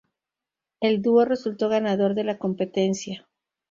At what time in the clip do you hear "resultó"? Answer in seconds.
1.25-1.69